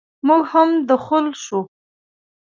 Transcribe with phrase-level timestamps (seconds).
[0.27, 1.61] موږ هم دخول شوو.